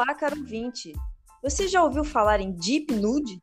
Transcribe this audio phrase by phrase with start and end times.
[0.00, 0.92] Olá, caro ouvinte.
[1.42, 3.42] Você já ouviu falar em Deep Nude?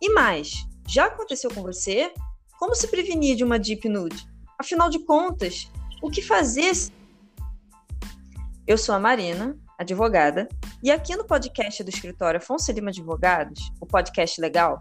[0.00, 0.52] E mais,
[0.86, 2.14] já aconteceu com você?
[2.56, 4.24] Como se prevenir de uma Deep Nude?
[4.56, 5.68] Afinal de contas,
[6.00, 6.70] o que fazer?
[8.64, 10.48] Eu sou a Marina, advogada,
[10.84, 14.80] e aqui no podcast do escritório Afonso Lima Advogados, o podcast legal,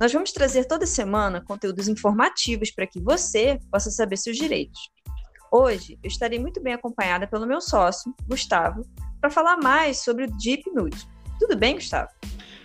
[0.00, 4.80] nós vamos trazer toda semana conteúdos informativos para que você possa saber seus direitos.
[5.50, 8.86] Hoje, eu estarei muito bem acompanhada pelo meu sócio, Gustavo,
[9.22, 11.06] para falar mais sobre o Deep Nude.
[11.38, 12.10] Tudo bem, Gustavo?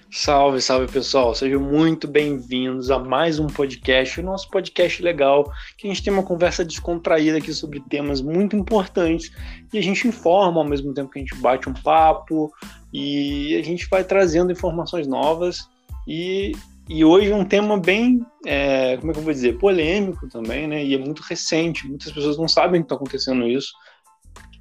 [0.09, 5.85] Salve, salve pessoal, sejam muito bem-vindos a mais um podcast, o nosso podcast legal, que
[5.85, 9.31] a gente tem uma conversa descontraída aqui sobre temas muito importantes
[9.71, 12.52] e a gente informa ao mesmo tempo que a gente bate um papo
[12.91, 15.69] e a gente vai trazendo informações novas
[16.08, 16.53] e,
[16.89, 20.83] e hoje um tema bem, é, como é que eu vou dizer, polêmico também, né?
[20.83, 23.73] E é muito recente, muitas pessoas não sabem que está acontecendo isso,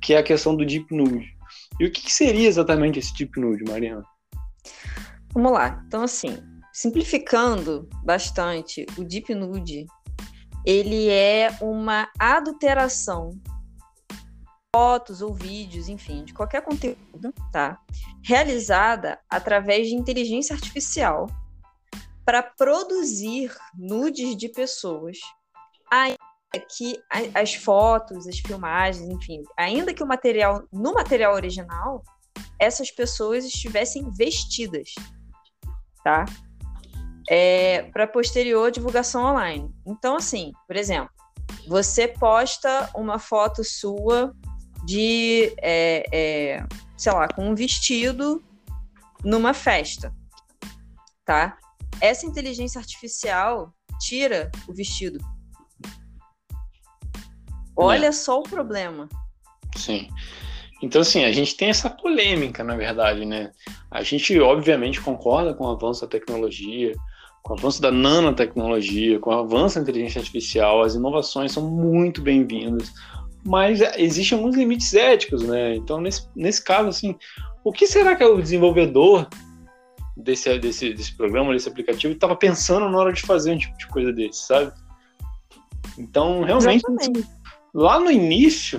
[0.03, 1.36] que é a questão do Deep Nude.
[1.78, 4.02] E o que seria exatamente esse Deep Nude, Mariana?
[5.32, 5.82] Vamos lá.
[5.86, 6.38] Então, assim,
[6.72, 9.86] simplificando bastante, o Deep Nude,
[10.64, 13.38] ele é uma adulteração
[14.74, 17.80] fotos ou vídeos, enfim, de qualquer conteúdo, tá?
[18.22, 21.27] Realizada através de inteligência artificial
[22.24, 25.16] para produzir nudes de pessoas,
[25.91, 26.19] ainda
[26.59, 27.01] que
[27.35, 32.03] as fotos, as filmagens, enfim, ainda que o material no material original,
[32.59, 34.95] essas pessoas estivessem vestidas,
[36.03, 36.25] tá?
[37.29, 39.71] É, para posterior divulgação online.
[39.87, 41.11] Então, assim, por exemplo,
[41.67, 44.33] você posta uma foto sua
[44.84, 48.45] de, é, é, sei lá, com um vestido
[49.25, 50.15] numa festa,
[51.25, 51.59] tá?
[52.01, 55.19] Essa inteligência artificial tira o vestido
[57.76, 58.12] Olha é.
[58.12, 59.09] só o problema.
[59.76, 60.09] Sim.
[60.82, 63.50] Então, assim, a gente tem essa polêmica, na verdade, né?
[63.91, 66.92] A gente, obviamente, concorda com o avanço da tecnologia,
[67.42, 72.20] com o avanço da nanotecnologia, com o avanço da inteligência artificial, as inovações são muito
[72.20, 72.92] bem-vindas,
[73.44, 75.76] mas existem alguns limites éticos, né?
[75.76, 77.16] Então, nesse, nesse caso, assim,
[77.65, 79.28] o que será que o desenvolvedor
[80.16, 83.86] desse, desse, desse programa, desse aplicativo, estava pensando na hora de fazer um tipo de
[83.86, 84.72] coisa desse, sabe?
[85.98, 87.36] Então, realmente, Exatamente
[87.76, 88.78] lá no início,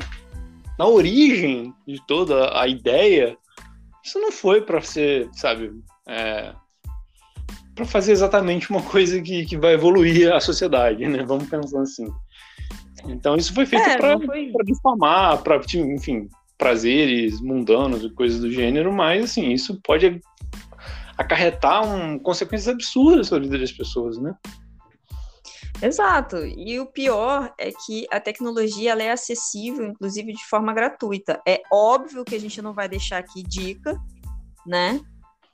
[0.78, 3.38] na origem de toda a ideia,
[4.04, 5.72] isso não foi para ser, sabe,
[6.08, 6.52] é,
[7.76, 11.24] para fazer exatamente uma coisa que, que vai evoluir a sociedade, né?
[11.24, 12.08] Vamos pensar assim.
[13.08, 14.52] Então isso foi feito é, para foi...
[14.66, 20.20] difamar, para, enfim, prazeres mundanos e coisas do gênero, mas assim, isso pode
[21.16, 24.34] acarretar um, consequências absurdas sobre a vida das pessoas, né?
[25.82, 26.38] Exato.
[26.38, 31.40] E o pior é que a tecnologia ela é acessível, inclusive de forma gratuita.
[31.48, 33.96] É óbvio que a gente não vai deixar aqui dica,
[34.66, 35.00] né?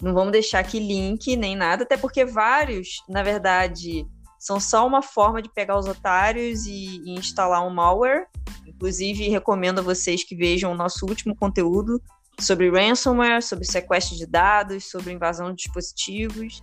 [0.02, 4.06] Não vamos deixar aqui link nem nada, até porque vários, na verdade,
[4.40, 8.28] são só uma forma de pegar os otários e, e instalar um malware.
[8.66, 12.02] Inclusive, recomendo a vocês que vejam o nosso último conteúdo
[12.40, 16.62] sobre ransomware, sobre sequestro de dados, sobre invasão de dispositivos,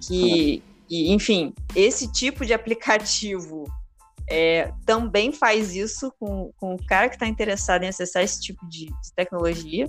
[0.00, 0.62] que
[0.92, 3.64] e, enfim, esse tipo de aplicativo
[4.28, 8.68] é, também faz isso com, com o cara que está interessado em acessar esse tipo
[8.68, 9.88] de, de, tecnologia,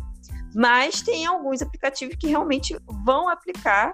[0.56, 2.74] mas tem alguns aplicativos que realmente
[3.06, 3.94] vão aplicar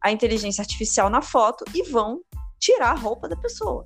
[0.00, 2.20] a inteligência artificial na foto e vão
[2.60, 3.84] tirar a roupa da pessoa.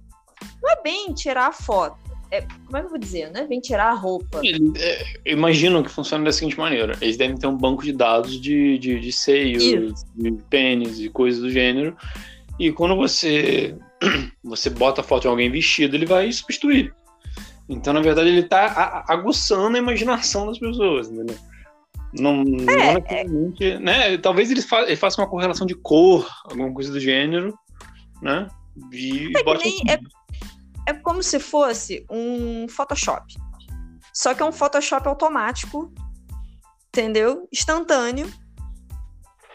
[0.62, 1.96] Não é bem tirar a foto.
[2.30, 3.32] É, como é que eu vou dizer?
[3.32, 4.42] Não é bem tirar a roupa.
[4.76, 8.78] É, imagino que funciona da seguinte maneira: eles devem ter um banco de dados de,
[8.78, 9.64] de, de seios,
[10.14, 11.96] de pênis e coisas do gênero,
[12.58, 13.76] e quando você
[14.42, 16.94] você bota a foto de alguém vestido, ele vai substituir.
[17.68, 21.36] Então, na verdade, ele está aguçando a imaginação das pessoas, entendeu?
[22.14, 22.42] Não,
[23.06, 23.78] é, não é...
[23.78, 24.18] né?
[24.18, 27.54] Talvez ele, fa ele faça uma correlação de cor, alguma coisa do gênero,
[28.22, 28.48] né?
[28.90, 29.98] E é, bote é,
[30.86, 33.34] é como se fosse um Photoshop.
[34.14, 35.92] Só que é um Photoshop automático,
[36.88, 37.46] entendeu?
[37.52, 38.32] Instantâneo,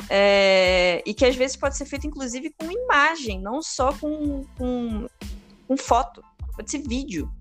[0.09, 5.07] é, e que às vezes pode ser feito, inclusive, com imagem, não só com, com,
[5.67, 6.23] com foto,
[6.55, 7.31] pode ser vídeo.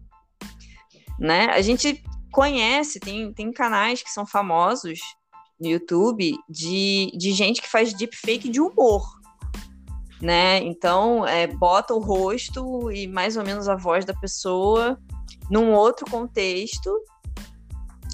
[1.18, 1.46] Né?
[1.46, 4.98] A gente conhece, tem, tem canais que são famosos
[5.60, 9.02] no YouTube de, de gente que faz deepfake de humor.
[10.20, 10.58] Né?
[10.58, 14.98] Então, é, bota o rosto e mais ou menos a voz da pessoa
[15.50, 16.90] num outro contexto.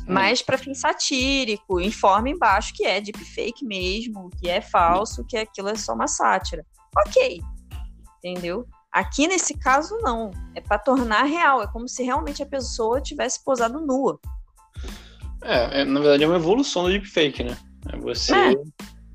[0.08, 5.69] Mas para fim satírico, informa embaixo que é deepfake mesmo, que é falso, que aquilo
[5.69, 6.64] é só uma sátira.
[6.96, 7.40] Ok,
[8.19, 8.66] entendeu?
[8.90, 13.44] Aqui nesse caso não, é para tornar real, é como se realmente a pessoa tivesse
[13.44, 14.19] posado nua.
[15.43, 17.56] É, é, na verdade é uma evolução do deepfake, né?
[17.93, 18.34] É você.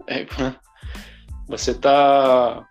[0.08, 0.22] É.
[0.22, 0.26] É,
[1.48, 2.66] você está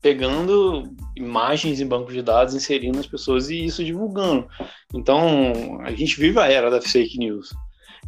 [0.00, 4.48] pegando imagens em bancos de dados, inserindo as pessoas e isso divulgando.
[4.94, 7.50] Então, a gente vive a era da fake news.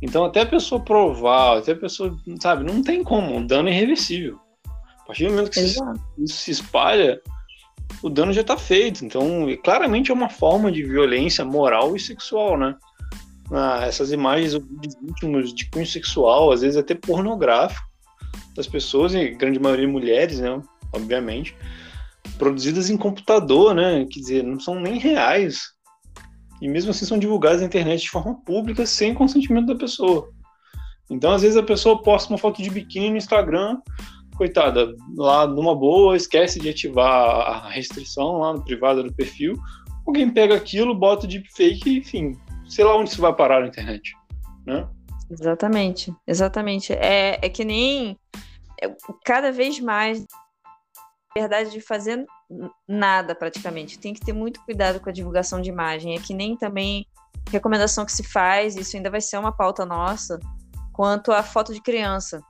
[0.00, 3.72] Então, até a pessoa provar, até a pessoa, sabe, não tem como, o dano é
[3.72, 4.38] irreversível.
[4.66, 5.82] A partir do momento que isso
[6.26, 7.20] se espalha,
[8.02, 9.04] o dano já está feito.
[9.04, 12.74] Então, claramente é uma forma de violência moral e sexual, né?
[13.52, 14.54] Ah, essas imagens
[15.02, 17.86] íntimos de cunho sexual, às vezes até pornográfico,
[18.56, 20.60] das pessoas, e grande maioria mulheres, né?
[20.92, 21.54] Obviamente,
[22.42, 24.04] produzidas em computador, né?
[24.10, 25.60] Quer dizer, não são nem reais.
[26.60, 30.28] E mesmo assim são divulgadas na internet de forma pública sem consentimento da pessoa.
[31.08, 33.78] Então, às vezes, a pessoa posta uma foto de biquíni no Instagram,
[34.36, 39.54] coitada, lá numa boa, esquece de ativar a restrição lá no privado do perfil.
[40.04, 42.36] Alguém pega aquilo, bota deepfake enfim,
[42.68, 44.14] sei lá onde isso vai parar na internet,
[44.66, 44.88] né?
[45.30, 46.92] Exatamente, exatamente.
[46.92, 48.18] É, é que nem
[48.82, 48.92] é,
[49.24, 50.26] cada vez mais
[51.36, 52.24] verdade de fazer
[52.88, 53.98] nada praticamente.
[53.98, 56.14] Tem que ter muito cuidado com a divulgação de imagem.
[56.16, 57.06] É que nem também
[57.50, 60.38] recomendação que se faz, isso ainda vai ser uma pauta nossa,
[60.92, 62.40] quanto à foto de criança.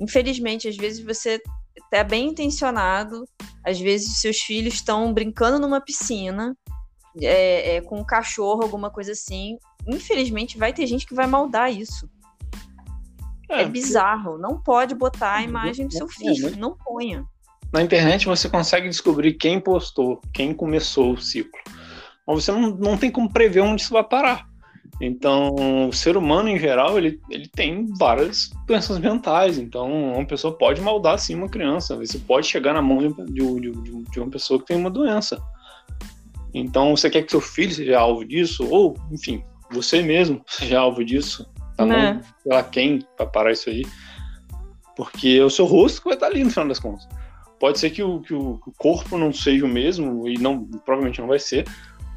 [0.00, 1.40] Infelizmente, às vezes você
[1.76, 3.24] está bem intencionado,
[3.64, 6.56] às vezes seus filhos estão brincando numa piscina
[7.20, 9.58] é, é, com um cachorro, alguma coisa assim.
[9.86, 12.08] Infelizmente, vai ter gente que vai maldar isso.
[13.50, 14.38] É, é bizarro.
[14.38, 16.50] Não pode botar a imagem do seu filho.
[16.50, 16.56] Né?
[16.56, 17.24] Não ponha.
[17.72, 21.58] Na internet você consegue descobrir quem postou, quem começou o ciclo.
[22.26, 24.46] Mas você não, não tem como prever onde isso vai parar.
[25.00, 29.58] Então, o ser humano, em geral, ele, ele tem várias doenças mentais.
[29.58, 31.96] Então, uma pessoa pode maldar, sim, uma criança.
[31.96, 33.70] Você pode chegar na mão de, de,
[34.10, 35.42] de uma pessoa que tem uma doença.
[36.54, 38.64] Então, você quer que seu filho seja alvo disso?
[38.70, 39.42] Ou, enfim,
[39.72, 41.50] você mesmo seja alvo disso?
[41.76, 42.20] Tá né?
[42.42, 43.84] sei lá quem para parar isso aí.
[44.94, 47.08] Porque é o seu rosto vai estar ali no final das contas.
[47.62, 51.28] Pode ser que o, que o, corpo não seja o mesmo, e não provavelmente não
[51.28, 51.64] vai ser,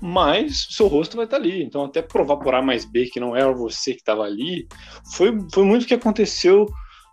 [0.01, 1.62] mas o seu rosto vai estar ali.
[1.62, 4.68] Então, até provar por A mais B que não era você que estava ali,
[5.13, 6.65] foi, foi muito o que aconteceu,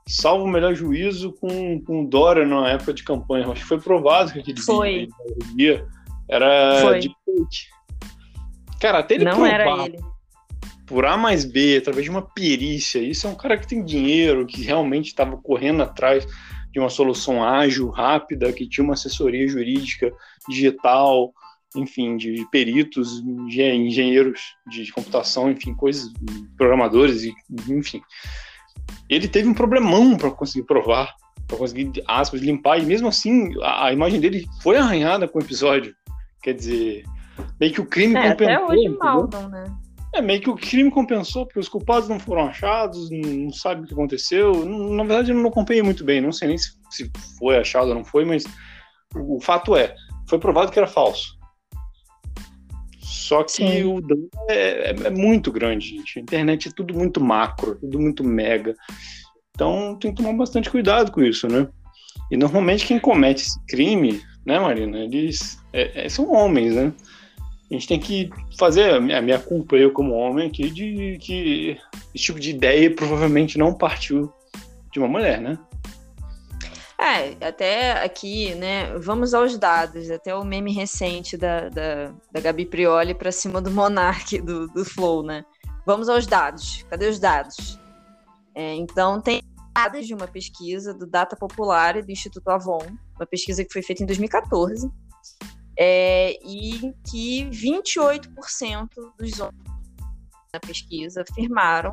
[0.08, 3.46] salvo o melhor juízo, com, com o Dória na época de campanha.
[3.48, 5.08] Acho que foi provado que aquele foi.
[5.54, 5.86] vídeo
[6.26, 7.00] era foi.
[7.00, 7.66] de fake.
[8.80, 9.98] Cara, até ele não provar era ele.
[10.86, 14.46] por A mais B, através de uma perícia, isso é um cara que tem dinheiro,
[14.46, 16.26] que realmente estava correndo atrás
[16.72, 20.12] de uma solução ágil, rápida, que tinha uma assessoria jurídica
[20.48, 21.32] digital,
[21.76, 26.10] enfim, de peritos, engenheiros de computação, enfim, coisas,
[26.56, 27.22] programadores,
[27.68, 28.02] enfim.
[29.08, 31.14] Ele teve um problemão para conseguir provar,
[31.46, 35.42] para conseguir, aspas, limpar, e mesmo assim a, a, imagem dele foi arranhada com o
[35.42, 35.94] episódio.
[36.42, 37.04] Quer dizer,
[37.60, 38.64] meio que o crime é, compensou.
[38.64, 39.64] Até hoje maldam, né?
[40.14, 43.86] É, meio que o crime compensou, porque os culpados não foram achados, não sabe o
[43.86, 44.64] que aconteceu.
[44.66, 47.94] Na verdade, eu não acompanhei muito bem, não sei nem se, se foi achado ou
[47.94, 48.44] não foi, mas
[49.14, 49.94] o, o, fato é,
[50.28, 51.38] foi provado que era falso.
[53.00, 53.84] Só que Sim.
[53.84, 56.18] o dano é, é, é, muito grande, gente.
[56.18, 58.74] A internet é tudo muito macro, tudo muito mega.
[59.54, 61.66] Então tem que tomar bastante cuidado com isso, né?
[62.30, 66.92] E normalmente quem comete esse crime, né, Marina, eles é, é são homens, né?
[67.72, 71.78] A gente tem que fazer a minha culpa, eu como homem aqui, de que
[72.14, 74.30] esse tipo de ideia provavelmente não partiu
[74.92, 75.58] de uma mulher, né?
[77.00, 78.96] É, até aqui, né?
[78.98, 80.10] Vamos aos dados.
[80.10, 84.84] Até o meme recente da, da, da Gabi Prioli para cima do Monark do, do
[84.84, 85.42] Flow, né?
[85.86, 86.84] Vamos aos dados.
[86.90, 87.80] Cadê os dados?
[88.54, 89.42] É, então, tem
[89.74, 92.86] dados de uma pesquisa do Data Popular e do Instituto Avon,
[93.16, 94.90] uma pesquisa que foi feita em 2014
[95.78, 98.88] é, e que 28%
[99.18, 99.72] dos homens
[100.52, 101.90] na pesquisa afirmaram,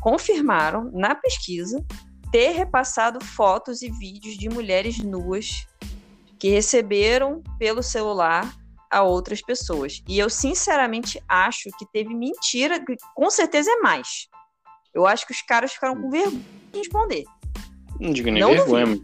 [0.00, 1.84] confirmaram na pesquisa
[2.30, 5.66] ter repassado fotos e vídeos de mulheres nuas
[6.38, 8.54] que receberam pelo celular
[8.90, 10.02] a outras pessoas.
[10.06, 14.28] E eu sinceramente acho que teve mentira, que com certeza é mais.
[14.94, 17.24] Eu acho que os caras ficaram com vergonha de responder.
[18.00, 19.00] Não digo nem Não vergonha, mas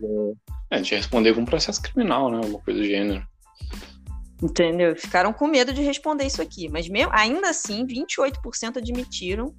[0.71, 2.41] é, é, de responder com um processo criminal, né?
[2.45, 3.27] Uma coisa do gênero.
[4.45, 4.95] Entendeu?
[4.95, 6.69] Ficaram com medo de responder isso aqui.
[6.69, 9.55] Mas mesmo, ainda assim, 28% admitiram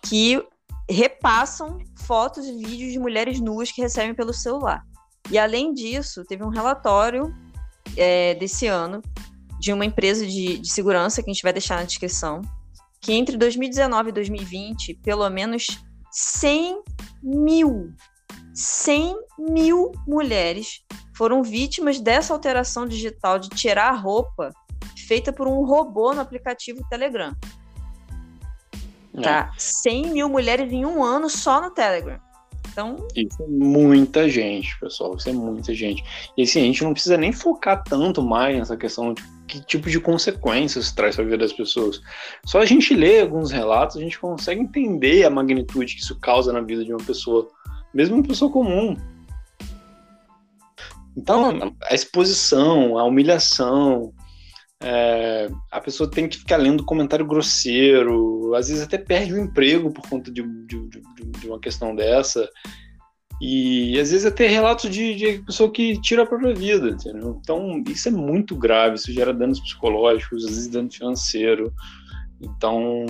[0.00, 0.40] que
[0.88, 4.84] repassam fotos e vídeos de mulheres nuas que recebem pelo celular.
[5.28, 7.34] E além disso, teve um relatório
[7.96, 9.02] é, desse ano
[9.58, 12.42] de uma empresa de, de segurança que a gente vai deixar na descrição,
[13.00, 15.66] que entre 2019 e 2020, pelo menos
[16.12, 16.80] 100
[17.20, 17.92] mil,
[18.54, 20.82] 100 mil mulheres
[21.14, 24.50] foram vítimas dessa alteração digital de tirar a roupa
[25.06, 27.34] feita por um robô no aplicativo Telegram.
[29.14, 29.20] É.
[29.20, 29.52] Tá?
[29.56, 32.18] 100 mil mulheres em um ano só no Telegram.
[32.72, 33.06] Então.
[33.14, 35.14] Isso é muita gente, pessoal.
[35.16, 36.02] Isso é muita gente.
[36.36, 39.90] E assim, a gente não precisa nem focar tanto mais nessa questão de que tipo
[39.90, 42.00] de consequências traz para a vida das pessoas.
[42.46, 46.52] Só a gente lê alguns relatos, a gente consegue entender a magnitude que isso causa
[46.52, 47.46] na vida de uma pessoa,
[47.94, 48.96] mesmo uma pessoa comum.
[51.16, 54.12] Então, a exposição, a humilhação,
[54.82, 59.92] é, a pessoa tem que ficar lendo comentário grosseiro, às vezes até perde o emprego
[59.92, 61.00] por conta de, de, de,
[61.40, 62.48] de uma questão dessa.
[63.40, 67.38] E às vezes até relatos de, de, pessoa que tira a própria vida, entendeu?
[67.40, 71.72] Então isso é muito grave, isso gera danos psicológicos, às vezes dano financeiro.
[72.40, 73.04] Então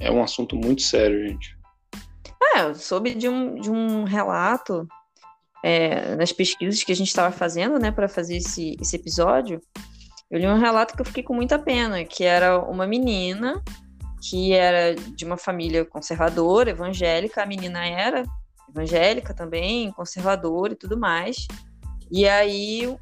[0.00, 1.55] é um assunto muito sério, gente.
[2.56, 4.88] É, eu soube de um, de um relato
[5.62, 9.60] é, nas pesquisas que a gente estava fazendo, né, para fazer esse, esse episódio,
[10.30, 13.62] eu li um relato que eu fiquei com muita pena, que era uma menina
[14.28, 18.24] que era de uma família conservadora, evangélica, a menina era
[18.68, 21.46] evangélica também, conservadora e tudo mais.
[22.10, 22.96] E aí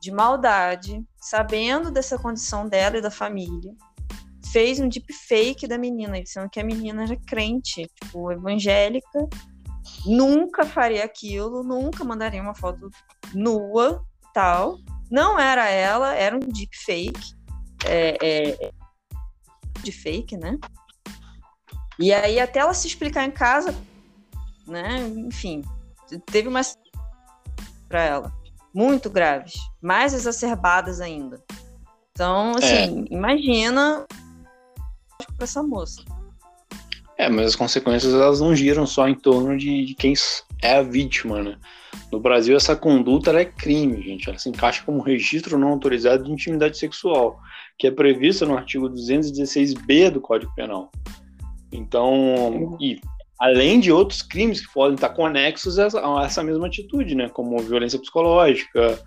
[0.00, 3.74] de maldade, sabendo dessa condição dela e da família,
[4.52, 9.28] fez um deepfake da menina, dizendo que a menina era crente, tipo, evangélica,
[10.06, 12.90] nunca faria aquilo, nunca mandaria uma foto
[13.34, 14.78] nua tal.
[15.10, 17.34] Não era ela, era um deepfake.
[17.86, 18.72] É, é,
[19.84, 20.58] de fake, né?
[21.98, 23.74] E aí, até ela se explicar em casa,
[24.66, 25.06] né?
[25.06, 25.62] Enfim,
[26.26, 26.76] teve umas
[27.88, 28.32] para ela
[28.74, 31.40] muito graves, mais exacerbadas ainda.
[32.10, 33.14] Então, assim, é.
[33.14, 34.04] imagina
[35.44, 36.02] para essa moça.
[37.16, 40.14] É, mas as consequências elas não giram só em torno de, de quem
[40.62, 41.56] é a vítima, né?
[42.10, 44.28] No Brasil, essa conduta é crime, gente.
[44.28, 47.38] Ela se encaixa como registro não autorizado de intimidade sexual,
[47.78, 50.90] que é prevista no artigo 216b do Código Penal.
[51.72, 53.00] Então, e
[53.38, 55.86] além de outros crimes que podem estar conexos a
[56.24, 57.28] essa mesma atitude, né?
[57.28, 58.98] Como violência psicológica,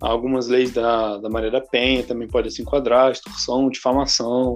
[0.00, 4.54] algumas leis da, da Maria da Penha também podem se enquadrar, extorsão, difamação,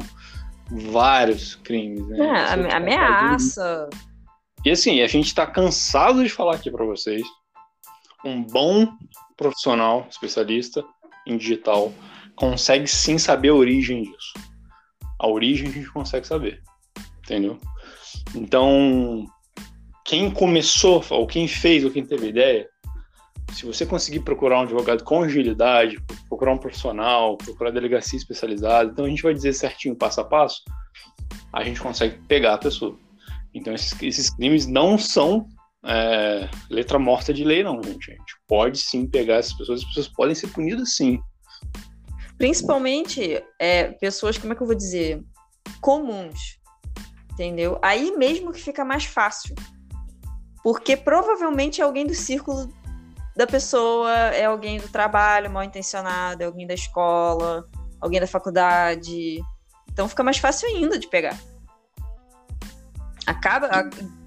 [0.70, 2.26] vários crimes, né?
[2.26, 3.88] É, ameaça.
[4.64, 7.22] E assim, a gente está cansado de falar aqui para vocês
[8.24, 8.88] um bom
[9.36, 10.82] profissional, especialista
[11.26, 11.92] em digital,
[12.34, 14.32] consegue sim saber a origem disso.
[15.20, 16.62] A origem a gente consegue saber,
[17.22, 17.58] entendeu?
[18.34, 19.26] Então,
[20.04, 22.68] quem começou, ou quem fez, ou quem teve ideia,
[23.54, 29.04] se você conseguir procurar um advogado com agilidade, procurar um profissional, procurar delegacia especializada, então
[29.04, 30.62] a gente vai dizer certinho, passo a passo,
[31.52, 32.98] a gente consegue pegar a pessoa.
[33.54, 35.46] Então esses, esses crimes não são
[35.84, 38.10] é, letra morta de lei, não, gente.
[38.10, 41.20] A gente pode sim pegar essas pessoas, as pessoas podem ser punidas sim.
[42.36, 45.22] Principalmente é, pessoas, como é que eu vou dizer,
[45.80, 46.58] comuns,
[47.32, 47.78] entendeu?
[47.80, 49.54] Aí mesmo que fica mais fácil.
[50.64, 52.68] Porque provavelmente é alguém do círculo
[53.36, 57.68] da pessoa, é alguém do trabalho mal intencionado, é alguém da escola,
[58.00, 59.40] alguém da faculdade.
[59.90, 61.38] Então fica mais fácil ainda de pegar.
[63.26, 63.68] Acaba,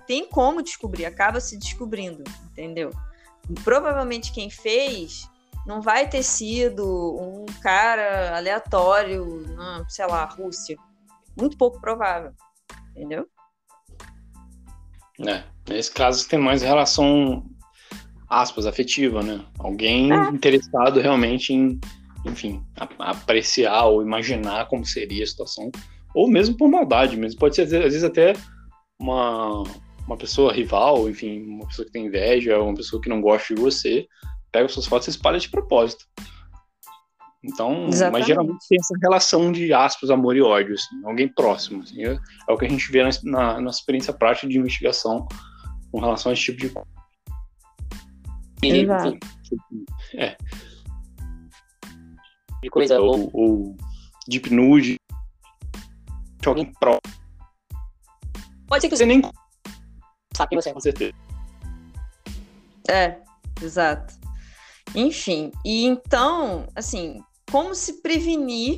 [0.06, 2.92] tem como descobrir, acaba se descobrindo, entendeu?
[3.64, 5.30] Provavelmente quem fez
[5.66, 9.46] não vai ter sido um cara aleatório,
[9.88, 10.78] sei lá, Rússia.
[11.36, 12.34] Muito pouco provável,
[12.92, 13.28] entendeu?
[15.20, 17.46] É, nesse caso tem mais relação,
[18.30, 19.44] aspas, afetiva, né?
[19.60, 20.30] Alguém é.
[20.30, 21.80] interessado realmente em,
[22.26, 22.62] enfim,
[23.00, 25.72] apreciar ou imaginar como seria a situação,
[26.14, 27.40] ou mesmo por maldade mesmo.
[27.40, 28.34] Pode ser, às vezes, até
[29.00, 29.64] uma,
[30.06, 33.62] uma pessoa rival, enfim, uma pessoa que tem inveja, uma pessoa que não gosta de
[33.62, 34.08] você,
[34.52, 36.06] pega suas fotos e espalha de propósito.
[37.44, 38.14] Então, Exatamente.
[38.14, 41.84] mas geralmente tem essa relação de aspas, amor e ódio, assim, alguém próximo.
[41.84, 42.20] Assim, é,
[42.50, 45.28] é, o que a gente vê na, na, na, experiência prática de investigação
[45.92, 46.74] com relação a esse tipo de.
[48.62, 49.18] Exato.
[50.16, 50.38] É.
[52.62, 53.78] De coisa, ou, ou
[54.28, 54.98] deep nude,
[56.40, 57.18] de alguém próximo.
[58.68, 59.22] Pode ser que você nem
[60.36, 61.14] sabe quem você é, com certeza.
[62.90, 63.18] É,
[63.62, 64.16] exato.
[64.96, 68.78] Enfim, e então, assim, como se prevenir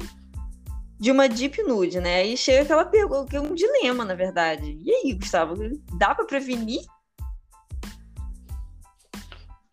[0.99, 2.17] de uma deep nude, né?
[2.17, 4.77] Aí chega aquela pergunta, que é um dilema, na verdade.
[4.83, 5.55] E aí, Gustavo,
[5.97, 6.81] dá para prevenir?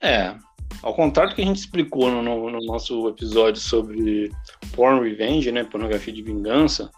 [0.00, 0.34] É,
[0.82, 4.30] ao contrário do que a gente explicou no, no, nosso episódio sobre
[4.74, 6.90] porn revenge, né, pornografia de vingança,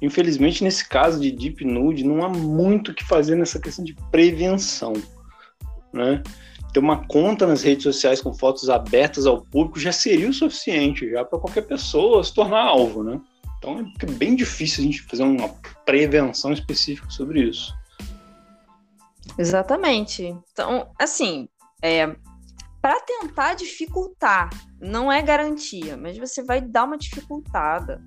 [0.00, 3.94] Infelizmente, nesse caso de Deep Nude, não há muito o que fazer nessa questão de
[4.10, 4.92] prevenção.
[5.92, 6.22] Né?
[6.72, 11.10] Ter uma conta nas redes sociais com fotos abertas ao público já seria o suficiente
[11.10, 13.02] já para qualquer pessoa se tornar alvo.
[13.02, 13.20] Né?
[13.58, 15.48] Então é bem difícil a gente fazer uma
[15.84, 17.74] prevenção específica sobre isso.
[19.38, 20.36] Exatamente.
[20.52, 21.48] Então, assim,
[21.82, 22.14] é,
[22.80, 28.02] para tentar dificultar, não é garantia, mas você vai dar uma dificultada.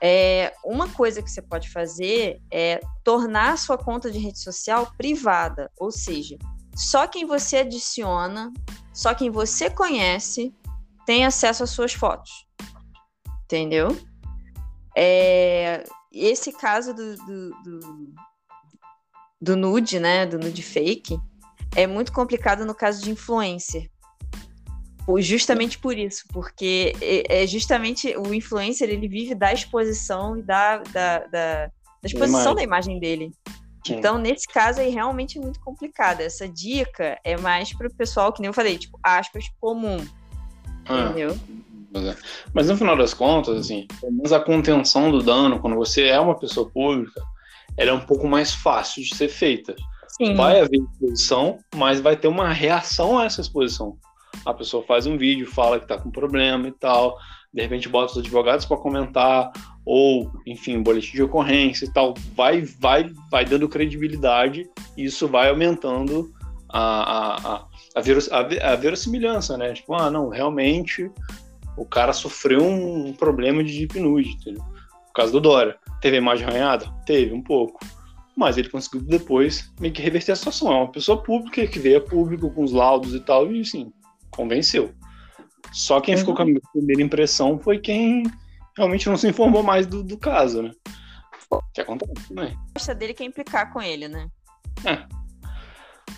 [0.00, 4.92] É, uma coisa que você pode fazer é tornar a sua conta de rede social
[4.96, 6.38] privada, ou seja,
[6.76, 8.52] só quem você adiciona,
[8.94, 10.54] só quem você conhece
[11.04, 12.30] tem acesso às suas fotos.
[13.44, 13.96] Entendeu?
[14.96, 18.14] É, esse caso do, do, do,
[19.40, 20.26] do nude, né?
[20.26, 21.18] Do nude fake,
[21.74, 23.88] é muito complicado no caso de influencer.
[25.18, 30.78] Justamente por isso, porque é, é justamente o influencer ele vive da exposição e da,
[30.78, 31.72] da, da, da
[32.04, 33.30] exposição da imagem dele.
[33.86, 33.94] Sim.
[33.94, 36.20] Então, nesse caso aí, realmente é muito complicado.
[36.20, 40.06] Essa dica é mais para o pessoal, que nem eu falei, tipo, aspas, comum.
[40.84, 41.38] Ah, entendeu?
[41.94, 42.14] É.
[42.52, 46.20] Mas no final das contas, assim, pelo menos a contenção do dano, quando você é
[46.20, 47.22] uma pessoa pública,
[47.78, 49.74] ela é um pouco mais fácil de ser feita.
[50.20, 50.34] Sim.
[50.34, 53.96] Vai haver exposição, mas vai ter uma reação a essa exposição.
[54.44, 57.16] A pessoa faz um vídeo, fala que tá com problema e tal,
[57.52, 59.50] de repente bota os advogados para comentar,
[59.84, 65.48] ou, enfim, boletim de ocorrência e tal, vai, vai, vai dando credibilidade e isso vai
[65.48, 66.30] aumentando
[66.68, 69.72] a, a, a, veros, a, a verossimilhança, né?
[69.72, 71.10] Tipo, ah, não, realmente
[71.76, 74.62] o cara sofreu um, problema de deep entendeu?
[74.62, 75.76] No caso do Dória.
[76.00, 76.92] Teve imagem arranhada?
[77.06, 77.80] Teve, um pouco
[78.38, 80.72] mas ele conseguiu depois meio que reverter a situação.
[80.72, 83.92] É uma pessoa pública que veio a público com os laudos e tal, e sim,
[84.30, 84.94] convenceu.
[85.72, 86.20] Só quem uhum.
[86.20, 88.22] ficou com a primeira impressão foi quem
[88.76, 90.70] realmente não se informou mais do, do caso, né?
[91.74, 92.54] Que acontece, né?
[92.88, 94.28] A dele quer implicar com ele, né?
[94.84, 95.17] É.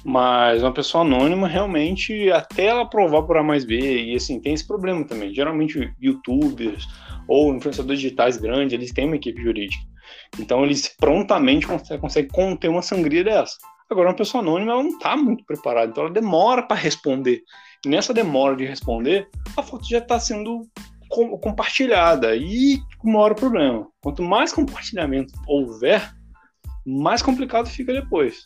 [0.05, 4.55] Mas uma pessoa anônima, realmente, até ela provar por A mais B, e assim, tem
[4.55, 5.35] esse problema também.
[5.35, 6.87] Geralmente, youtubers
[7.29, 9.83] ou influenciadores digitais grandes, eles têm uma equipe jurídica.
[10.39, 13.57] Então eles prontamente conseguem, conter uma sangria dessa.
[13.91, 17.43] Agora, uma pessoa anônima, ela não está muito preparada, então ela demora para responder.
[17.85, 20.63] E nessa demora de responder, a foto já está sendo
[21.09, 22.37] com, compartilhada.
[22.37, 23.87] E mora o problema.
[24.01, 26.09] Quanto mais compartilhamento houver,
[26.87, 28.45] mais complicado fica depois.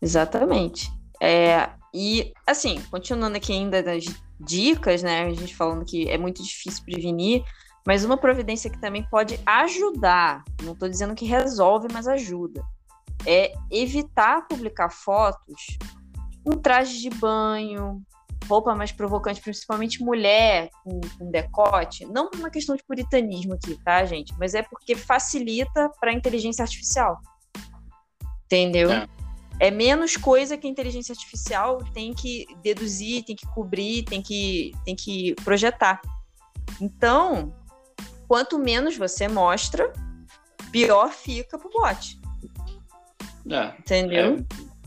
[0.00, 0.90] Exatamente.
[1.20, 4.04] É, e, assim, continuando aqui ainda nas
[4.38, 5.24] dicas, né?
[5.24, 7.42] A gente falando que é muito difícil prevenir.
[7.86, 12.60] Mas uma providência que também pode ajudar, não estou dizendo que resolve, mas ajuda,
[13.24, 15.78] é evitar publicar fotos
[16.44, 18.02] com traje de banho,
[18.48, 22.04] roupa mais provocante, principalmente mulher com, com decote.
[22.06, 24.34] Não por uma questão de puritanismo aqui, tá, gente?
[24.36, 27.20] Mas é porque facilita para a inteligência artificial.
[28.46, 28.90] Entendeu?
[28.90, 29.06] É.
[29.58, 34.72] é menos coisa que a inteligência artificial tem que deduzir, tem que cobrir, tem que,
[34.84, 36.00] tem que projetar.
[36.80, 37.54] Então,
[38.28, 39.92] quanto menos você mostra,
[40.70, 42.20] pior fica pro bot.
[43.50, 44.44] É, Entendeu?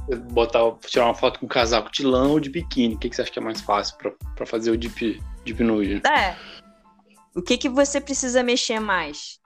[0.09, 2.95] É, botar, tirar uma foto com um casaco de lã ou de biquíni.
[2.95, 3.97] O que, que você acha que é mais fácil
[4.35, 6.01] para fazer o deep, deep nude?
[6.07, 6.35] É.
[7.35, 9.39] O que, que você precisa mexer mais?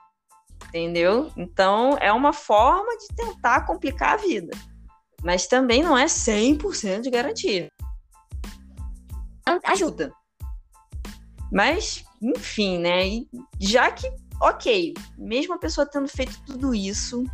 [0.70, 1.32] Entendeu?
[1.38, 4.52] Então, é uma forma de tentar complicar a vida.
[5.24, 7.70] Mas também não é 100% de garantia.
[9.64, 10.12] Ajuda.
[11.52, 13.06] Mas enfim, né?
[13.08, 13.28] E
[13.60, 14.10] já que,
[14.42, 17.26] ok, mesmo a pessoa tendo feito tudo isso,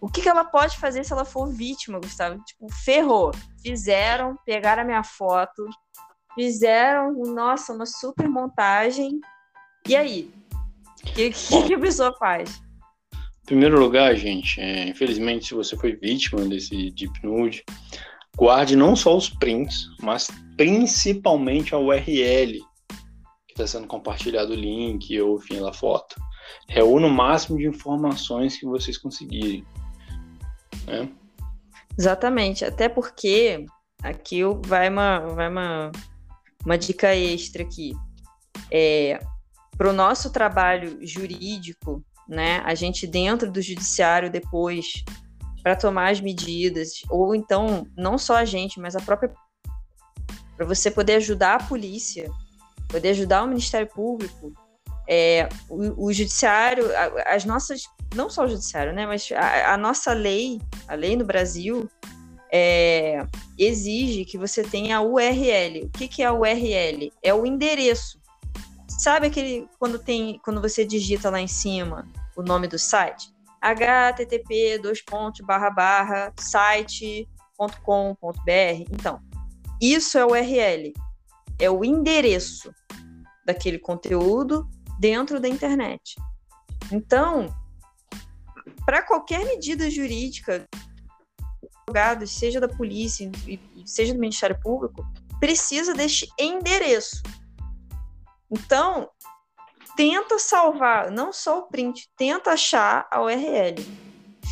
[0.00, 2.42] o que, que ela pode fazer se ela for vítima, Gustavo?
[2.44, 3.32] Tipo, ferrou.
[3.62, 5.68] Fizeram, pegaram a minha foto,
[6.34, 9.20] fizeram, nossa, uma super montagem.
[9.86, 10.32] E aí?
[11.00, 12.62] O que, que, que, a pessoa faz?
[13.48, 17.64] Primeiro lugar, gente, é, infelizmente, se você foi vítima desse Deep Nude,
[18.36, 22.60] guarde não só os prints, mas principalmente a URL
[23.48, 26.14] está sendo compartilhado o link ou, enfim, a foto.
[26.68, 29.64] Reúna o máximo de informações que vocês conseguirem.
[30.86, 31.08] Né?
[31.98, 33.64] Exatamente, até porque
[34.02, 35.90] aqui vai uma, vai uma,
[36.66, 37.94] uma dica extra aqui.
[38.70, 39.18] É,
[39.78, 45.04] Para o nosso trabalho jurídico, né, a gente dentro do judiciário depois,
[45.62, 49.32] para tomar as medidas, ou então, não só a gente, mas a própria.
[50.56, 52.30] para você poder ajudar a polícia
[52.88, 54.52] poder ajudar o Ministério Público,
[55.06, 56.84] é, o, o, judiciário,
[57.26, 57.82] as nossas,
[58.14, 61.88] não só o judiciário, né, mas a, a nossa lei, a lei no Brasil,
[62.50, 63.24] é,
[63.58, 65.84] exige que você tenha a URL.
[65.84, 67.12] O que, que é a URL?
[67.22, 68.18] É o endereço.
[68.98, 72.06] Sabe aquele quando tem, quando você digita lá em cima
[72.36, 73.32] o nome do site?
[73.60, 77.26] http dois pontos barra barra site.com.br.
[78.90, 79.20] Então,
[79.80, 80.92] isso é o URL
[81.58, 82.72] é o endereço
[83.44, 86.16] daquele conteúdo dentro da internet.
[86.92, 87.54] Então,
[88.84, 90.68] para qualquer medida jurídica,
[91.88, 93.30] advogados, seja da polícia,
[93.84, 95.04] seja do Ministério Público,
[95.40, 97.22] precisa deste endereço.
[98.50, 99.08] Então,
[99.96, 103.76] tenta salvar não só o print, tenta achar a URL.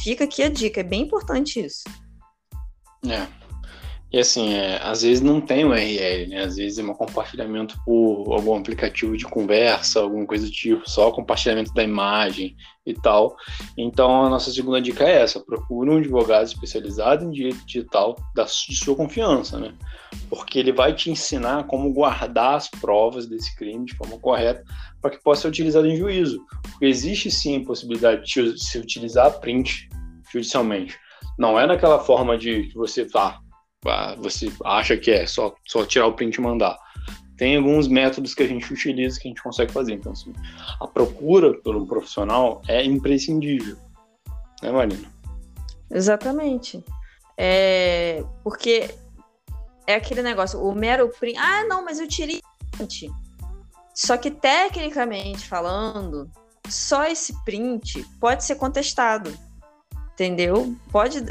[0.02, 1.84] Fica aqui a dica, é bem importante isso.
[3.08, 3.45] É.
[4.12, 6.42] E assim, é, às vezes não tem URL, né?
[6.42, 11.10] Às vezes é um compartilhamento por algum aplicativo de conversa, alguma coisa do tipo, só
[11.10, 13.36] compartilhamento da imagem e tal.
[13.76, 18.44] Então a nossa segunda dica é essa: procure um advogado especializado em direito digital da,
[18.44, 19.74] de sua confiança, né?
[20.30, 24.62] Porque ele vai te ensinar como guardar as provas desse crime de forma correta
[25.02, 26.40] para que possa ser utilizado em juízo.
[26.62, 29.88] Porque existe sim a possibilidade de se utilizar print
[30.32, 30.96] judicialmente.
[31.36, 33.38] Não é naquela forma de você, ah,
[34.18, 36.78] você acha que é só, só tirar o print e mandar.
[37.36, 39.92] Tem alguns métodos que a gente utiliza que a gente consegue fazer.
[39.92, 40.32] Então, assim,
[40.80, 43.76] a procura por um profissional é imprescindível.
[44.62, 45.12] Né, Marina?
[45.90, 46.82] Exatamente.
[47.36, 48.90] É, porque
[49.86, 51.38] é aquele negócio, o mero print.
[51.38, 52.40] Ah, não, mas eu tirei
[52.72, 53.10] print.
[53.94, 56.30] Só que, tecnicamente falando,
[56.68, 59.32] só esse print pode ser contestado.
[60.16, 60.74] Entendeu?
[60.90, 61.22] Pode,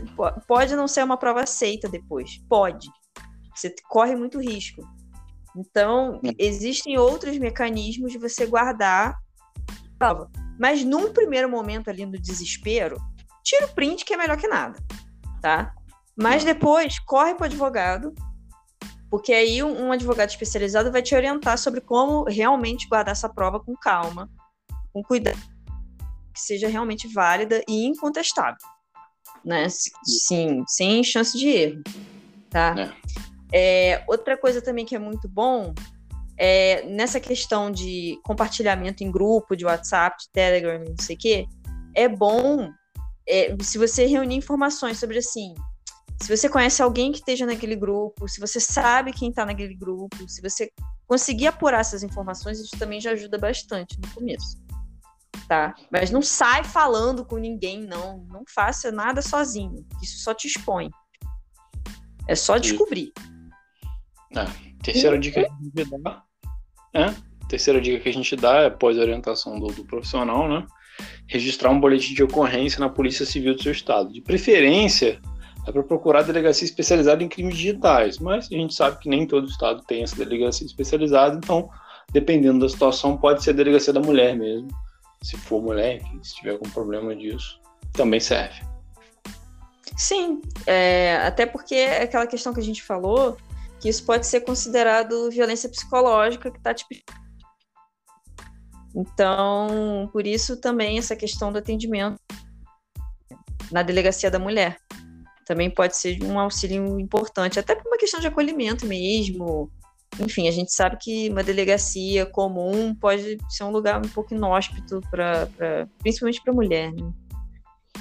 [0.48, 2.38] pode não ser uma prova aceita depois.
[2.48, 2.88] Pode.
[3.56, 4.88] Você corre muito risco.
[5.58, 9.16] Então, existem outros mecanismos de você guardar
[9.68, 10.30] a prova.
[10.60, 12.98] Mas num primeiro momento ali no desespero,
[13.44, 14.78] tira o print que é melhor que nada,
[15.42, 15.74] tá?
[16.16, 18.14] Mas depois corre para o advogado,
[19.10, 23.74] porque aí um advogado especializado vai te orientar sobre como realmente guardar essa prova com
[23.76, 24.30] calma,
[24.94, 25.42] com cuidado,
[26.32, 28.75] que seja realmente válida e incontestável
[29.46, 29.68] né?
[29.70, 31.84] Sim, sem chance de erro,
[32.50, 32.76] tá?
[32.78, 33.06] É.
[33.54, 35.74] É, outra coisa também que é muito bom
[36.38, 41.46] é nessa questão de compartilhamento em grupo, de WhatsApp, de Telegram, não sei o quê,
[41.94, 42.70] é bom
[43.28, 45.54] é, se você reunir informações sobre assim,
[46.22, 50.28] se você conhece alguém que esteja naquele grupo, se você sabe quem está naquele grupo,
[50.28, 50.70] se você
[51.08, 54.65] conseguir apurar essas informações, isso também já ajuda bastante no começo
[55.48, 55.76] tá?
[55.92, 58.26] Mas não sai falando com ninguém, não.
[58.30, 59.86] Não faça nada sozinho.
[60.02, 60.90] Isso só te expõe.
[62.28, 63.12] É só descobrir.
[64.36, 64.46] É.
[64.84, 66.24] Terceira dica que a gente dá.
[66.94, 67.14] É.
[67.48, 70.66] Terceira dica que a gente dá é após a orientação do, do profissional, né?
[71.28, 74.12] Registrar um boletim de ocorrência na Polícia Civil do seu estado.
[74.12, 75.22] De preferência,
[75.68, 79.48] é para procurar delegacia especializada em crimes digitais, mas a gente sabe que nem todo
[79.48, 81.70] estado tem essa delegacia especializada, então,
[82.12, 84.68] dependendo da situação, pode ser a delegacia da mulher mesmo,
[85.26, 87.60] se for mulher, se tiver algum problema disso,
[87.94, 88.64] também serve.
[89.98, 93.38] Sim, é, até porque é aquela questão que a gente falou,
[93.80, 96.86] que isso pode ser considerado violência psicológica que está te
[98.96, 102.20] Então, por isso também essa questão do atendimento
[103.72, 104.78] na delegacia da mulher
[105.46, 109.72] também pode ser um auxílio importante, até por uma questão de acolhimento mesmo,
[110.20, 115.02] enfim, a gente sabe que uma delegacia comum pode ser um lugar um pouco inóspito,
[115.10, 116.92] pra, pra principalmente para mulher.
[116.92, 117.14] Né?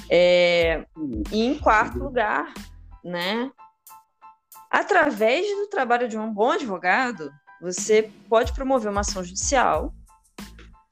[0.09, 0.85] É,
[1.31, 2.53] e em quarto lugar,
[3.03, 3.51] né,
[4.69, 9.93] através do trabalho de um bom advogado, você pode promover uma ação judicial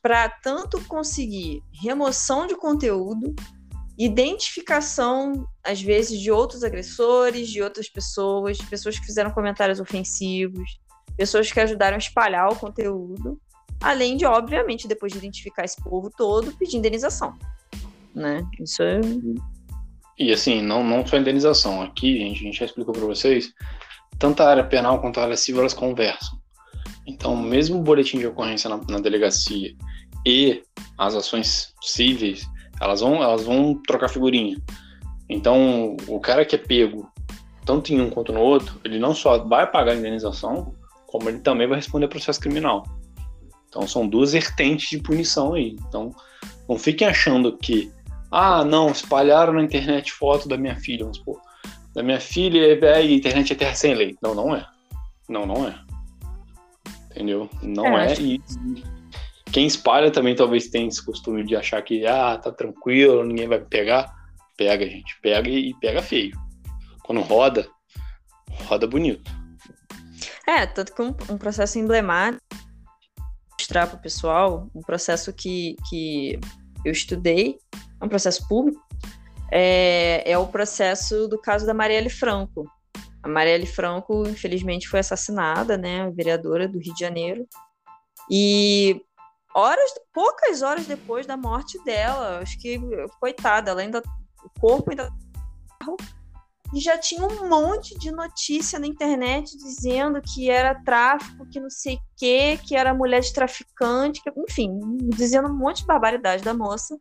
[0.01, 3.33] para tanto conseguir remoção de conteúdo,
[3.97, 10.79] identificação, às vezes, de outros agressores, de outras pessoas, pessoas que fizeram comentários ofensivos,
[11.17, 13.39] pessoas que ajudaram a espalhar o conteúdo,
[13.81, 17.33] além de, obviamente, depois de identificar esse povo todo, pedir indenização.
[18.13, 18.45] Né?
[18.59, 18.99] Isso é.
[20.17, 21.81] E assim, não, não só indenização.
[21.81, 23.51] Aqui, gente, a gente já explicou para vocês,
[24.19, 26.37] tanto a área penal quanto a área civil elas conversam.
[27.05, 29.75] Então, mesmo o boletim de ocorrência na, na delegacia
[30.25, 30.63] e
[30.97, 32.47] as ações cíveis,
[32.79, 34.57] elas vão, elas vão trocar figurinha.
[35.29, 37.09] Então, o cara que é pego,
[37.65, 40.73] tanto em um quanto no outro, ele não só vai pagar a indenização,
[41.13, 42.83] como ele também vai responder processo criminal.
[43.69, 45.77] Então são duas vertentes de punição aí.
[45.87, 46.09] Então
[46.67, 47.91] não fiquem achando que,
[48.31, 51.39] ah, não, espalharam na internet foto da minha filha, vamos supor.
[51.93, 54.17] Da minha filha é, a internet é terra sem lei.
[54.23, 54.65] Não, não é.
[55.29, 55.79] Não, não é.
[57.11, 57.47] Entendeu?
[57.61, 58.13] Não é.
[58.13, 58.19] é.
[58.19, 58.41] E
[59.51, 63.59] quem espalha também talvez tenha esse costume de achar que, ah, tá tranquilo, ninguém vai
[63.59, 64.11] pegar.
[64.57, 65.15] Pega, gente.
[65.21, 66.35] Pega e pega feio.
[67.03, 67.67] Quando roda,
[68.67, 69.42] roda bonito.
[70.47, 72.43] É, tanto que um, um processo emblemático,
[73.59, 76.39] mostrar para o pessoal, um processo que, que
[76.83, 77.57] eu estudei,
[78.01, 78.81] é um processo público,
[79.51, 82.69] é, é o processo do caso da Marielle Franco.
[83.21, 87.47] A Marielle Franco, infelizmente, foi assassinada, né, vereadora do Rio de Janeiro,
[88.29, 89.01] e
[89.55, 92.79] horas, poucas horas depois da morte dela, acho que,
[93.19, 94.01] coitada, ela ainda,
[94.43, 95.09] o corpo ainda
[96.73, 101.69] e já tinha um monte de notícia na internet dizendo que era tráfico, que não
[101.69, 104.79] sei o quê, que era mulher de traficante, que, enfim,
[105.15, 106.97] dizendo um monte de barbaridade da moça.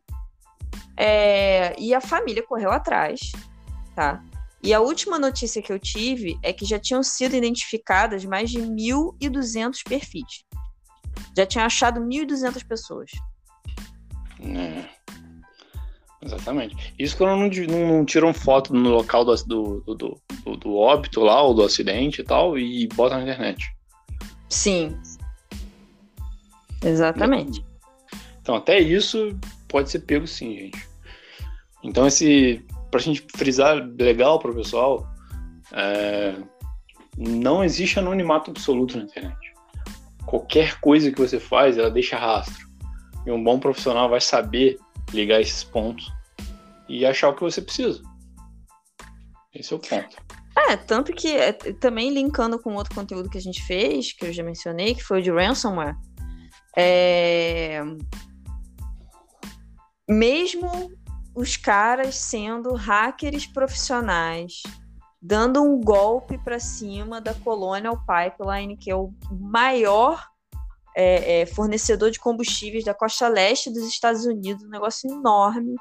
[0.95, 3.31] É, e a família correu atrás,
[3.95, 4.23] tá?
[4.61, 8.59] E a última notícia que eu tive é que já tinham sido identificadas mais de
[8.59, 10.45] 1.200 perfis.
[11.35, 13.11] Já tinha achado 1.200 pessoas.
[14.39, 14.87] É.
[16.23, 16.93] Exatamente.
[16.97, 21.21] Isso quando não, não, não tiram foto no local do, do, do, do, do óbito
[21.21, 23.65] lá, ou do acidente e tal, e botam na internet.
[24.49, 24.97] Sim.
[26.83, 27.63] Exatamente.
[28.41, 30.87] Então, até isso pode ser pego sim, gente.
[31.83, 32.65] Então, esse.
[32.89, 35.07] Pra gente frisar legal pro pessoal,
[35.71, 36.35] é,
[37.17, 39.35] não existe anonimato absoluto na internet.
[40.27, 42.67] Qualquer coisa que você faz, ela deixa rastro.
[43.25, 44.77] E um bom profissional vai saber
[45.13, 46.11] ligar esses pontos
[46.89, 48.01] e achar o que você precisa.
[49.53, 50.17] Esse é o ponto.
[50.55, 54.33] É, tanto que é, também linkando com outro conteúdo que a gente fez, que eu
[54.33, 55.95] já mencionei, que foi o de ransomware.
[56.77, 57.81] É...
[60.07, 60.91] Mesmo
[61.35, 64.61] os caras sendo hackers profissionais,
[65.21, 70.32] dando um golpe para cima da Colonial Pipeline, que é o maior
[70.95, 75.75] é, é, fornecedor de combustíveis da costa leste dos Estados Unidos, um negócio enorme.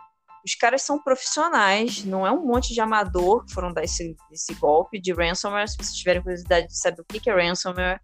[0.44, 4.54] Os caras são profissionais, não é um monte de amador que foram dar esse, esse
[4.54, 5.68] golpe de ransomware.
[5.68, 8.00] Se vocês tiverem curiosidade de saber o que é ransomware,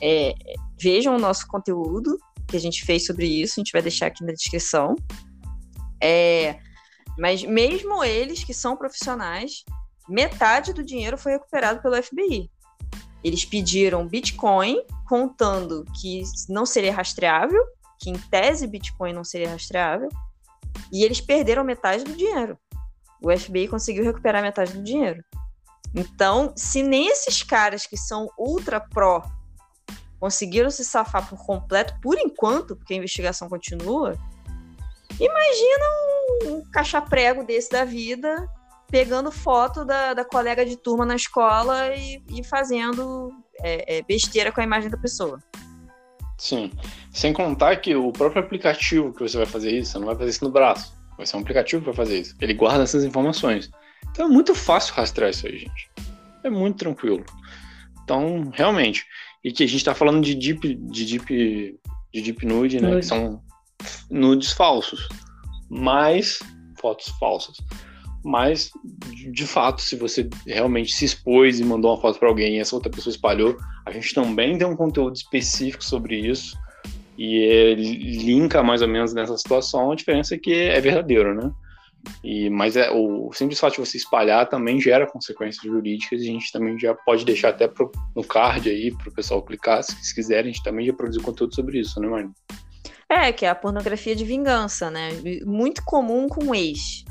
[0.00, 0.34] é,
[0.80, 4.24] vejam o nosso conteúdo que a gente fez sobre isso, a gente vai deixar aqui
[4.24, 4.94] na descrição.
[6.02, 6.58] É,
[7.18, 9.64] mas mesmo eles que são profissionais,
[10.08, 12.50] metade do dinheiro foi recuperado pelo FBI.
[13.22, 17.62] Eles pediram Bitcoin, contando que não seria rastreável,
[17.98, 20.08] que em tese Bitcoin não seria rastreável,
[20.92, 22.58] e eles perderam metade do dinheiro.
[23.22, 25.22] O FBI conseguiu recuperar metade do dinheiro.
[25.94, 29.22] Então, se nem esses caras que são ultra pró
[30.18, 34.18] conseguiram se safar por completo, por enquanto, porque a investigação continua,
[35.18, 35.84] imagina
[36.44, 38.46] um, um caixa-prego desse da vida
[38.90, 44.50] pegando foto da, da colega de turma na escola e, e fazendo é, é, besteira
[44.50, 45.38] com a imagem da pessoa.
[46.36, 46.72] Sim.
[47.12, 50.30] Sem contar que o próprio aplicativo que você vai fazer isso, você não vai fazer
[50.30, 50.94] isso no braço.
[51.16, 52.34] Vai ser um aplicativo que vai fazer isso.
[52.40, 53.70] Ele guarda essas informações.
[54.10, 55.90] Então é muito fácil rastrear isso aí, gente.
[56.42, 57.24] É muito tranquilo.
[58.02, 59.04] Então, realmente.
[59.44, 61.78] E que a gente está falando de deep, de deep,
[62.12, 62.88] de deep nude, né?
[62.88, 63.00] Nude.
[63.00, 63.42] Que são
[64.10, 65.08] nudes falsos.
[65.68, 66.40] Mais
[66.80, 67.58] fotos falsas.
[68.22, 68.70] Mas,
[69.32, 72.74] de fato, se você realmente se expôs e mandou uma foto para alguém e essa
[72.74, 73.56] outra pessoa espalhou,
[73.86, 76.58] a gente também tem um conteúdo específico sobre isso
[77.16, 79.90] e linka mais ou menos nessa situação.
[79.90, 81.50] A diferença é que é verdadeiro, né?
[82.24, 86.32] E, mas é, o simples fato de você espalhar também gera consequências jurídicas e a
[86.32, 89.94] gente também já pode deixar até pro, no card aí para o pessoal clicar, se,
[90.02, 92.32] se quiserem, a gente também já produziu conteúdo sobre isso, né, Marina?
[93.06, 95.10] É, que é a pornografia de vingança, né?
[95.44, 97.04] Muito comum com ex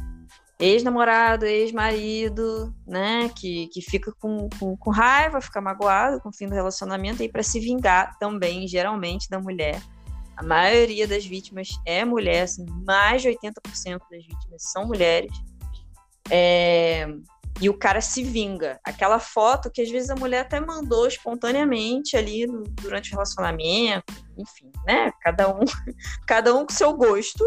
[0.59, 6.47] ex-namorado, ex-marido, né, que, que fica com, com, com, raiva, fica magoado com o fim
[6.47, 9.81] do relacionamento e para se vingar também, geralmente, da mulher.
[10.35, 15.31] A maioria das vítimas é mulher, assim, mais de 80% das vítimas são mulheres.
[16.29, 17.07] É,
[17.61, 18.79] e o cara se vinga.
[18.83, 24.13] Aquela foto que às vezes a mulher até mandou espontaneamente ali no, durante o relacionamento,
[24.37, 25.11] enfim, né?
[25.21, 25.59] Cada um,
[26.25, 27.43] cada um com seu gosto.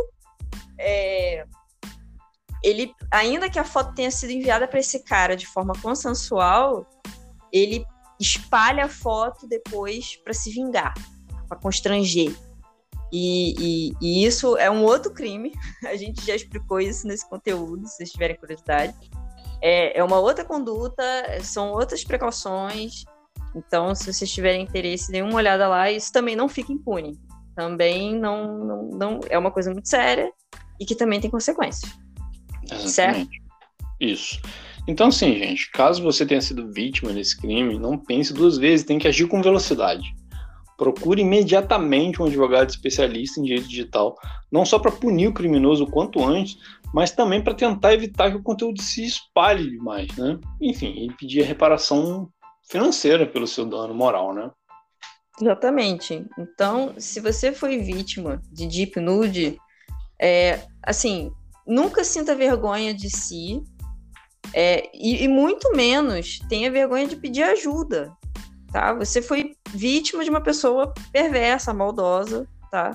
[0.79, 1.46] É,
[2.62, 6.87] ele, ainda que a foto tenha sido enviada para esse cara de forma consensual,
[7.53, 7.85] ele
[8.20, 10.94] espalha a foto depois para se vingar,
[11.48, 12.35] para constranger.
[13.12, 15.53] E, e, e, isso é um outro crime.
[15.85, 18.94] A gente já explicou isso nesse conteúdo, se vocês tiverem curiosidade.
[19.61, 21.03] É, é uma outra conduta,
[21.42, 23.05] são outras precauções.
[23.55, 25.90] Então, se vocês tiverem interesse, dêem uma olhada lá.
[25.90, 27.20] Isso também não fica impune.
[27.55, 30.33] Também não, não, não é uma coisa muito séria
[30.81, 31.92] e que também tem consequências.
[32.74, 33.30] Exatamente.
[33.30, 33.30] Certo?
[34.00, 34.40] Isso.
[34.87, 38.98] Então, sim, gente, caso você tenha sido vítima desse crime, não pense duas vezes, tem
[38.98, 40.12] que agir com velocidade.
[40.76, 44.16] Procure imediatamente um advogado especialista em direito digital,
[44.50, 46.58] não só para punir o criminoso o quanto antes,
[46.92, 50.38] mas também para tentar evitar que o conteúdo se espalhe demais, né?
[50.61, 52.28] Enfim, e pedir a reparação
[52.68, 54.50] financeira pelo seu dano moral, né?
[55.40, 56.26] Exatamente.
[56.38, 59.58] Então, se você foi vítima de deep nude,
[60.20, 61.32] é, assim,
[61.66, 63.62] nunca sinta vergonha de si
[64.55, 68.12] é, e, e, muito menos tenha vergonha de pedir ajuda,
[68.70, 68.92] tá?
[68.94, 72.92] Você foi vítima de uma pessoa perversa, maldosa, tá?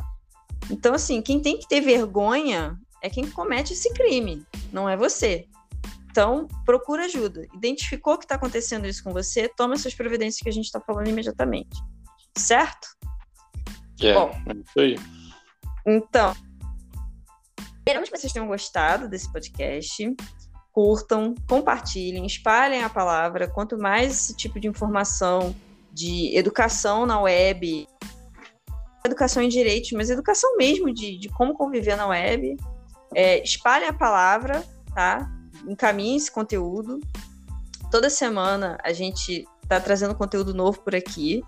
[0.70, 5.48] Então, assim, quem tem que ter vergonha é quem comete esse crime, não é você.
[6.12, 7.48] Então, procura ajuda.
[7.54, 11.08] Identificou que está acontecendo isso com você, toma essas providências que a gente está falando
[11.08, 11.78] imediatamente.
[12.38, 12.88] Certo?
[14.02, 14.96] É, Bom, é isso aí.
[15.86, 16.36] Então,
[17.88, 20.16] esperamos que vocês tenham gostado desse podcast.
[20.74, 23.48] Curtam, compartilhem, espalhem a palavra.
[23.48, 25.56] Quanto mais esse tipo de informação
[25.94, 27.88] de educação na web,
[29.06, 32.58] educação em direitos, mas educação mesmo de, de como conviver na web,
[33.16, 35.32] é, espalhem a palavra, tá?
[35.68, 37.00] Encaminhem esse conteúdo.
[37.90, 41.42] Toda semana a gente está trazendo conteúdo novo por aqui.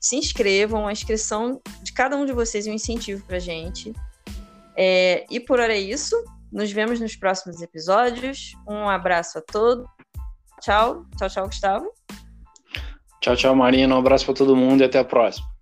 [0.00, 3.94] Se inscrevam, a inscrição de cada um de vocês é um incentivo para a gente.
[4.76, 6.16] É, e por hora é isso.
[6.52, 8.52] Nos vemos nos próximos episódios.
[8.68, 9.86] Um abraço a todos.
[10.60, 11.04] Tchau.
[11.16, 11.86] Tchau, tchau, Gustavo.
[13.20, 13.94] Tchau, tchau, Marina.
[13.94, 15.55] Um abraço para todo mundo e até a próxima.